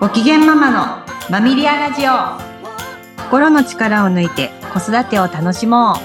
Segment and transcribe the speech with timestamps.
[0.00, 2.12] ご機嫌ママのマミリアラジオ
[3.24, 5.96] 心の力を抜いて子育てを楽しもう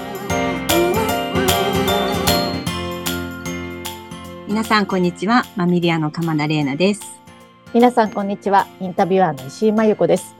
[4.48, 7.18] 皆さんこんにちはマミリアの鎌田玲奈です
[7.72, 10.34] 皆さんこんにちはインタビュアーの石井真由子です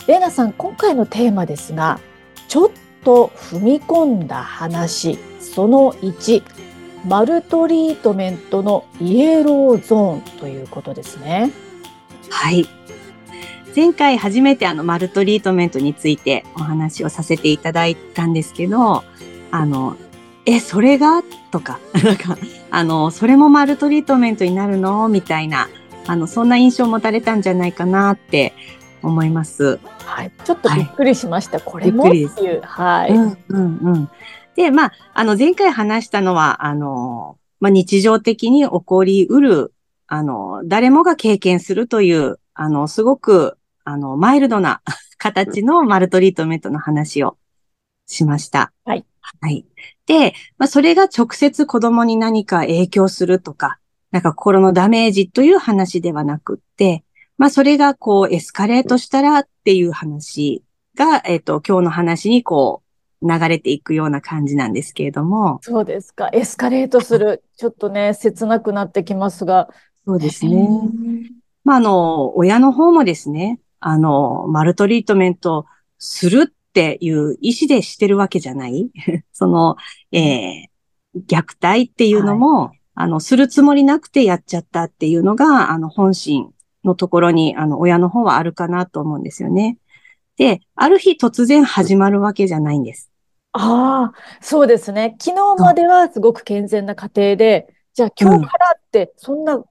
[0.00, 2.00] 玲奈さん今回のテーマですが
[2.48, 2.70] ちょっ
[3.02, 6.42] と踏み込んだ話その1
[7.06, 11.50] マルトリートメントのイエローゾーンということですね。
[12.28, 12.68] はい。
[13.74, 19.04] 前回初めてあのマルトリートメントについてお話をさせていただいたんですけど、
[19.50, 19.96] あの、
[20.46, 21.22] え、それが？
[21.50, 22.36] とか、 なんか、
[22.70, 25.08] あの、それもマルトリートメントになるの？
[25.08, 25.68] みたいな、
[26.06, 28.54] あの、そんな印象を持たれたんじゃないかなって
[29.02, 29.78] 思います。
[30.04, 30.32] はい。
[30.44, 31.58] ちょっとびっくりしました。
[31.58, 32.08] はい、これも？
[32.08, 32.60] っていう。
[32.62, 33.12] はい。
[33.12, 34.08] うんうんうん。
[34.56, 39.72] で、まあ、あの、前回話したのは、あの、まあ、日常的に起こりうる、
[40.06, 44.82] あの、誰もが経験するという、あの、すごく、あの、マイルドな
[45.18, 47.36] 形のマルトリートメントの話を
[48.06, 48.72] しました。
[48.84, 49.04] はい。
[49.40, 49.64] はい。
[50.06, 53.78] で、まあ、それが直接子供に何か影響するとか、
[54.10, 57.04] なんか心のダメージという話ではなくって、
[57.38, 60.62] まあ、それがこうエスカレートしたらっていう話
[60.96, 62.90] が、えっ、ー、と、今日の話にこう、
[63.22, 65.58] 流れていくような感じなんですけれども。
[65.62, 66.30] そうですか。
[66.32, 67.42] エスカレートする。
[67.56, 69.68] ちょっとね、切なくなってきますが。
[70.06, 70.68] そうですね。
[71.62, 75.66] まあ、あの、親の方もですね、あの、マルトリートメント
[75.98, 78.90] するっていう意思でしてるわけじゃない？
[79.32, 79.76] その、
[80.12, 86.52] えー、虐待っていうのも、はい、あの、するつもりなくてやっちゃったっていうのが、あの、本心
[86.84, 89.78] のところに、あの、親の方はあるかなと思うんですよね。
[90.36, 93.10] で、ある日突然始まるわけじゃないんです。
[93.52, 95.16] ああ、そうですね。
[95.20, 99.62] 昨日まではすごく健全な家庭で、じゃあ今日からってそんな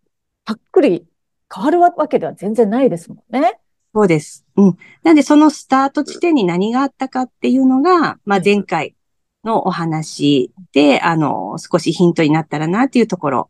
[0.46, 1.08] ぱっくり
[1.54, 3.60] 変わるわけでは全然ないですもんね。
[3.94, 4.46] そうです。
[4.56, 4.78] うん。
[5.04, 8.96] なんでそのスタート地点に何があったかっていうのが、まあ前回
[9.44, 13.50] のお話で、あの、少しヒントになったらなっていうところ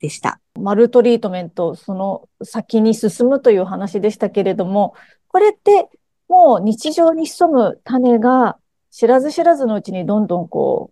[0.00, 0.40] でした。
[0.60, 4.94] マルトリートメント、その先に進むという話でしたけれども、
[5.28, 5.88] これって
[6.28, 8.58] もう日常に潜む種が
[8.90, 10.90] 知らず知らずのうちにどんどんこ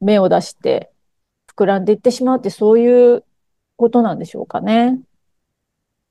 [0.00, 0.90] う、芽を出して
[1.54, 3.24] 膨らんでいってしまうってそういう
[3.76, 5.00] ことなんでしょうかね。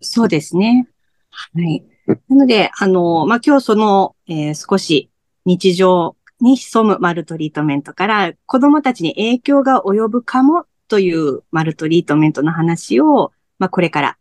[0.02, 0.88] そうですね。
[1.30, 1.84] はい。
[2.08, 5.10] なので、あの、まあ、今日その、えー、少し
[5.46, 14.18] 日常に潜むマルトリートメントから子供たちに影響が及ぶかもというマルトリートメントの話を、まあ、これから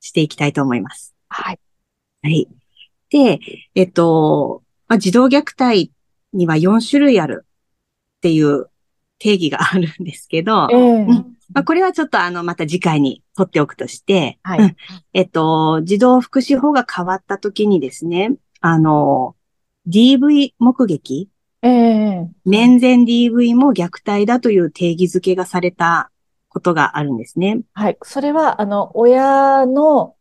[0.00, 1.14] していきたいと思います。
[1.28, 1.60] はい。
[2.22, 2.48] はい。
[3.10, 3.40] で、
[3.74, 5.92] えっと、まあ、児童虐待
[6.32, 7.44] には4種類ある
[8.16, 8.70] っていう
[9.18, 14.76] 定義があるんですけど、えー、まあ、これはちょっとあの、また次回に取っておくとして、はい、
[15.12, 19.36] えっと、児童福祉法が変わった時にですね、あの、
[19.88, 21.28] DV 目撃、
[21.62, 26.10] えー、面前 DV も虐待だという定義づけがされた
[26.48, 27.60] ことがあるんですね。
[27.74, 27.98] はい。
[28.02, 30.14] それは、あの、親の、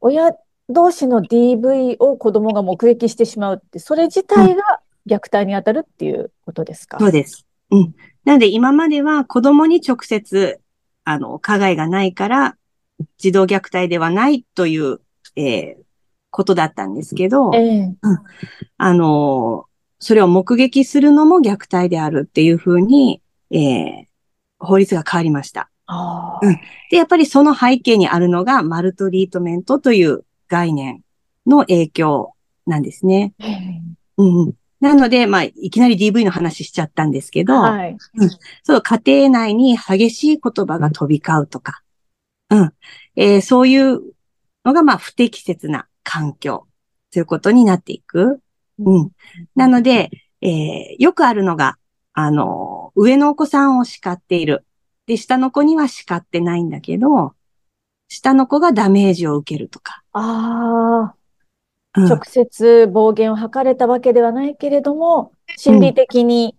[0.00, 0.32] 親
[0.68, 7.46] 同士の DV を子供が目撃してしまうって、それ自体が虐待に当たるっていうことですか、そうです。
[7.70, 7.94] うん。
[8.24, 10.60] なので今までは子供に直接、
[11.10, 12.56] あの、加害がないから、
[13.18, 15.00] 児童虐待ではないという、
[15.34, 15.82] えー、
[16.30, 18.18] ことだったんですけど、えー、うん、
[18.78, 19.64] あの、
[19.98, 24.04] それを目撃するのも虐待であるっていうふうに、えー、
[24.60, 25.68] 法律が変わりました。
[26.42, 26.54] うん、
[26.90, 31.02] で、やっぱりその背景にあるのが、マルトリートメントという概念
[31.44, 32.34] の影響
[32.66, 33.34] なんですね。
[34.16, 38.30] うん、なので、まあ、いきなり DV の話しちゃったんですけど、はい、うん、
[38.62, 41.82] そう、家庭内に激しい言葉が飛び交うとか、
[42.48, 42.72] うん、
[43.16, 44.00] えー、そういう
[44.64, 46.66] のが、まあ、不適切な環境
[47.12, 48.40] ということになっていく。
[48.78, 49.10] うん。
[49.54, 50.10] なので、
[50.40, 51.76] えー、よくあるのが、
[52.12, 54.64] あの、上のお子さんを叱っている。
[55.06, 57.34] で、下の子には叱ってないんだけど、
[58.08, 60.02] 下の子がダメージを受けるとか。
[60.12, 61.19] ああ。
[61.96, 66.56] うん、直接暴言を吐かれたわけではないけれども、心理的に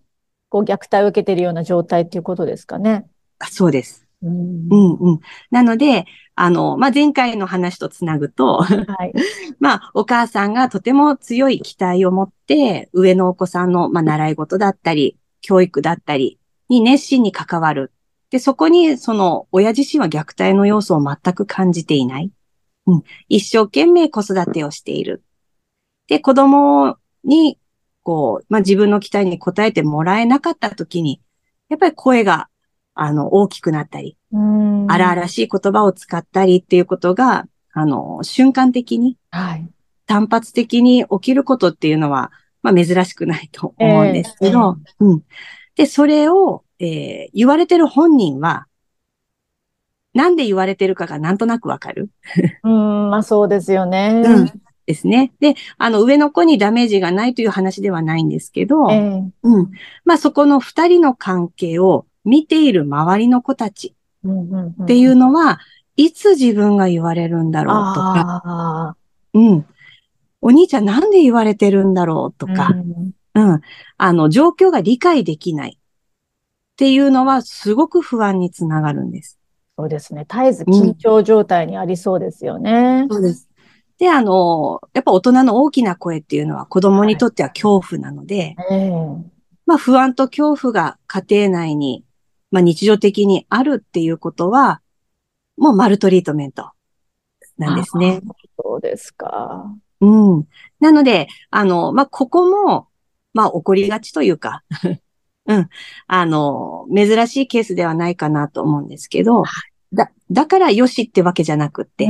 [0.48, 3.06] こう虐待を受けているような状態っていうことですかね。
[3.38, 4.06] あそうです。
[4.22, 5.20] うん、うんうん。
[5.50, 9.12] なので、あの、まあ、前回の話とつなぐと、はい、
[9.58, 16.38] まあ、お母さんがとても強い期待を持って、上のお子さんの、まあ、習い事だったり、教育だったり
[16.68, 17.92] に熱心に関わる。
[18.30, 22.30] で、そこに、その、親自身は虐待の要素を全く感じていない。
[22.86, 23.02] うん。
[23.28, 25.22] 一生懸命子育てをしている。
[26.08, 27.58] で、子供に、
[28.02, 31.20] こう、まあ、自分の期待に応えてもらえなかった時に、
[31.68, 32.48] やっぱり声が、
[32.94, 39.66] あの、大きくなったり、荒々しい言葉を使ったりっていうことが、あの、瞬間的に、はい。
[40.06, 42.32] 単発的に起きることっていうのは、
[42.62, 45.22] まあ珍しくないと思うんですけど、えー、うん。
[45.74, 48.66] で、それを、えー、言われてる本人は、
[50.14, 52.10] なんで言われてるかがなんとなくわかる？
[52.64, 54.22] うん、まあそうですよね。
[54.24, 54.62] うん。
[54.84, 55.32] ですね。
[55.40, 59.70] で、あの、上の子にダメージがないという話ではないんですけど、えー、うん。
[60.04, 63.94] まあそこの二人の関係を見ている周りの子たち
[64.26, 65.60] っていうのは、
[65.96, 68.96] いつ自分が言われるんだろうとか、
[69.34, 69.66] うん。
[70.40, 72.74] お兄ちゃんなんで言われてるんだろうとか、
[73.34, 73.60] うん、うん。
[73.98, 79.38] あの、状況が理解できないっていうのはすごく不安につながるんです。
[79.78, 80.26] そうですね。
[80.28, 83.02] 絶えず緊張状態にありそうですよね。
[83.02, 83.48] うん、そうです。
[83.98, 89.22] で、あの、やっぱ大人の大きな声っていうのは子供にとっては恐怖なので、はいえー、
[89.64, 92.04] まあ不安と恐怖が家庭内に、
[92.50, 94.80] まあ日常的にあるっていうことは、
[95.56, 96.72] もうマルトリートメント
[97.58, 98.20] なんですね。
[98.62, 99.72] そうですか。
[100.00, 100.48] うん。
[100.80, 102.88] なので、あの、まあ、ここも、
[103.34, 104.62] まあ、起こりがちというか
[105.46, 105.68] うん。
[106.06, 109.42] あの、珍しいケースではないかなと思うんですけど、
[109.92, 112.08] だ、だからよしってわけじゃなくって、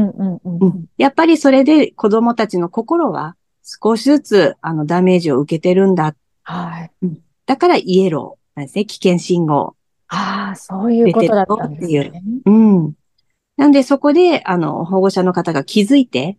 [0.98, 6.14] やっぱりそれで子供たちの心は少しずつ、あの、ダメージを受けてるんだ。
[6.42, 6.90] はい。
[7.02, 8.84] うん、だからイエローなんですね。
[8.84, 9.76] 危険信号。
[10.08, 12.22] ああ、そういうことだったんですね。
[12.44, 12.92] うん。
[13.56, 16.38] なんでそこで、あの、保護者の方が気づいて、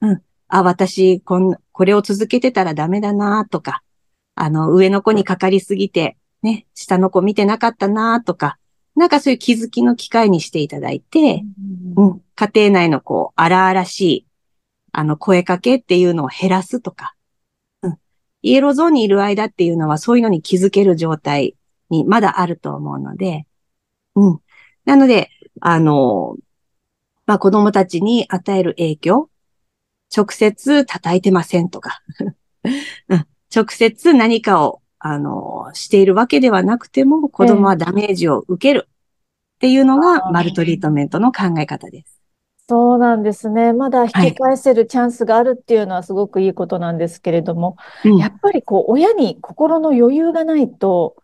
[0.00, 0.22] うん。
[0.48, 3.82] あ、私、こん、これを続けてたらダメだなとか、
[4.34, 8.58] あの、上の子にかかりすぎて、ね、下の子見てなかったなとか、
[8.96, 11.44] なんかそういう気づきの機会にしていただいて、
[11.96, 14.26] うん、うん、家庭内のこう、荒々しい、
[14.92, 17.14] あの、声かけっていうのを減らすとか、
[17.82, 17.98] うん。
[18.42, 21.54] イエローゾーンにいる間っていうのはそういうのに気づける状態
[21.88, 23.46] にまだあると思うので、
[24.16, 24.40] うん。
[24.84, 26.36] なので、あの、
[27.26, 29.30] まあ、子供たちに与える影響、
[30.14, 32.02] 直接叩いてませんとか、
[33.54, 42.20] 直接何かを、あの、しているわけではなくても、子供はダメージを受けるっていうのが、マルトリートメントの考え方です。
[42.68, 43.72] そうなんですね。
[43.72, 51.16] まだ引き返せるチャンスがあるっていうのはすごくいいことなんですけれども、はいやっぱりこう、親に心の余裕がないと、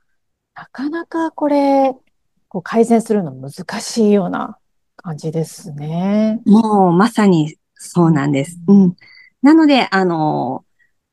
[0.54, 1.94] なかなかこれ、
[2.48, 3.50] こう改善するの難
[3.80, 4.58] しいような
[4.96, 6.40] 感じですね。
[6.46, 8.58] もうまさにそうなんです。
[8.66, 8.96] うん。
[9.42, 10.64] なので、あの、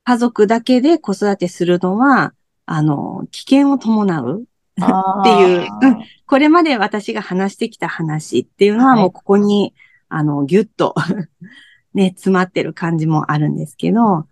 [0.06, 2.34] 家族だけで子育てするのは、
[2.66, 9.74] あの、危険を伴うっていう、うん、これまで私が話してきた話っていうのはもうここに、
[10.10, 10.96] はい、あの、ぎゅっと
[11.94, 14.26] ね、詰まってる感じもあるんですけど、やっ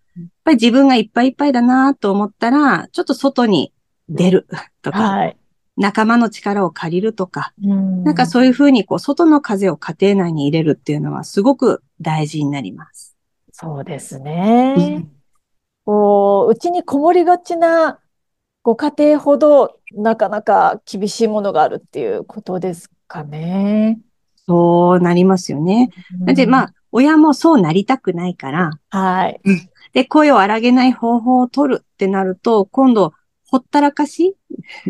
[0.43, 3.71] ぱり自分がいっぱいいっぱいだなと思ったら、ちょっと外に
[4.09, 4.47] 出る
[4.81, 5.37] とか、はい、
[5.77, 8.03] 仲間の力を借りるとか、ん。
[8.03, 13.15] なんかそういうふうにこう、外の風を家庭内に入れるっていうのはすごく大事になります。
[13.51, 14.75] そうですね。
[14.77, 15.11] うん、
[15.85, 17.99] こう、うちにこもりがちな
[18.63, 23.99] ご家庭ほどなかなか厳しいものがあるっていうことですかね。
[24.47, 25.89] そうなりますよね。
[26.25, 29.39] うん、で、まあ、親もそうなりたくないから、はい。
[29.93, 33.13] で、声を荒げない方法を取るってなると、今度、
[33.47, 34.37] ほったらかし？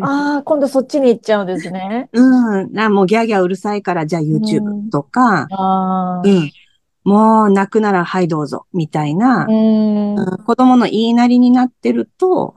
[0.02, 2.10] ああ、今度そっちに行っちゃうんですね。
[2.14, 2.74] うん。
[2.74, 5.48] なもうギャーギャーうるさいから、じゃあ YouTube とか、
[6.24, 6.52] うん、うん。
[7.04, 12.54] もう泣くならはいどうぞ、みたいな、うん、子供の言いなりになってると、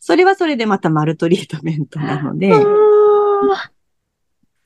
[0.00, 2.50] それはそれでまたマルトリートメントなので、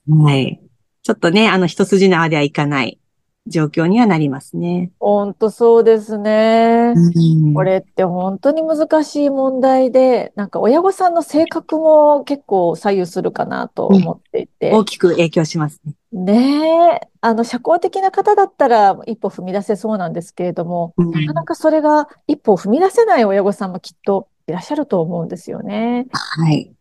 [0.09, 0.61] はい。
[1.03, 2.99] ちょっとね、あの一筋縄ではいかない
[3.47, 4.91] 状況にはなりますね。
[5.01, 6.95] 本当そうですね。
[6.95, 14.71] うん、これって本当に難しい問題で、なんか親御さんの性格も結構左右するかなと思っていて。
[14.71, 15.95] うん、大きく影響しますね。
[16.13, 17.09] ねえ。
[17.21, 26.07] あの、社交的な方だったら一歩踏み出せそうなんですけれども、うん、なかなかそれが一歩踏み出せない親御さんもきっといらっしゃると思うんですよね。
[26.13, 26.75] はい。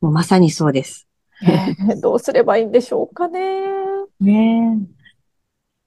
[0.00, 1.08] もうまさにそうです。
[1.42, 3.40] えー、どうすればいいんでしょうかね。
[4.20, 4.98] ねえ。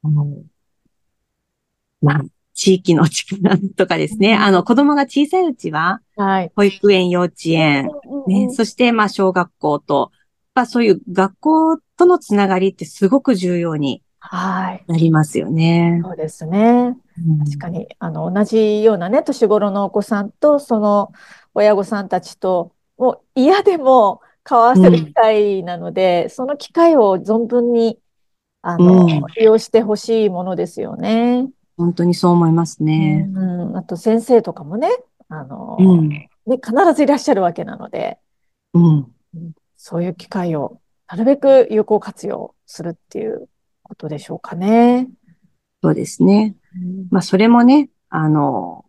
[0.04, 0.26] あの、
[2.02, 2.22] まあ、
[2.54, 7.90] 地域の力とかですね、うん、あの、子供が小さいうちは、はい、保育園、幼稚園、
[8.28, 10.12] ね、そして、まあ、小学校と、
[10.54, 14.04] まあ、そういう学校とのつながりってすごく重要に
[14.88, 15.92] なりますよね。
[15.92, 16.98] はい、そうですね。
[17.46, 21.12] 確かに、あの、同じようなね、年頃のお子さんと、その
[21.54, 28.00] 親御さんたちと、もう嫌でも交わせる機会なので、うん、その機会を存分に
[28.62, 31.50] あの、うん、利用してほしいものですよね。
[31.78, 33.28] 本当にそう思いますね。
[33.34, 33.40] う
[33.72, 34.90] ん、あと先生とかもね、
[35.30, 38.20] あの、うん、ね、必ずいらっしゃるわけなので、
[38.74, 39.08] うん、
[39.78, 43.50] そういう機会をなるべく有効活用するっていう
[43.84, 45.10] ことでしょうかね。
[45.82, 46.56] そうですね。
[47.10, 48.86] まあ、それもね、あの、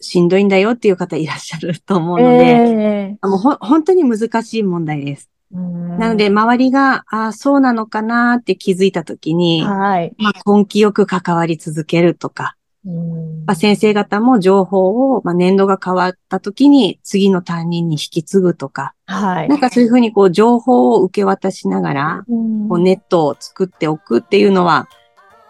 [0.00, 5.30] しんどいんだよっていう方いらっしゃると思うので、えー、もうほ本当に難しい問題です。
[5.50, 22.24] なので、周りが、ああ、そうなのかなって気づいたときに、はい、まあ、根気よく関わり続けるとか、まあ、先生方も情報を、まあ、年度が変わったときに次の担任に引き継ぐとか、はい、なんかそういうふうにこう情報を受け渡しながら、
[22.68, 24.88] こうネットを作っておくっていうのは、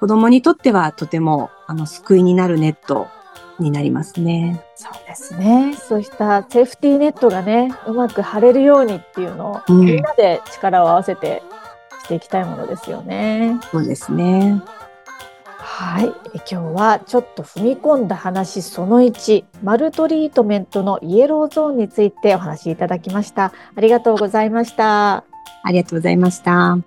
[0.00, 3.09] 子供にとってはとてもあの救いになるネット
[3.59, 4.62] になりますね。
[4.76, 5.75] そうですね。
[5.76, 11.43] そうしたセーフティーネットがね、うまく張れるようにっていうのを、うん、みんなで力を合わせて
[12.05, 13.59] していきたいものですよね。
[13.71, 14.62] そうですね。
[15.57, 16.07] はい。
[16.35, 23.52] 今日はちょっと踏み込んだ話その1、マルトリートメントのイエローゾーンについてお話しいただきました。
[23.76, 25.25] ありがとうございました。
[25.62, 26.78] ありがとうございました。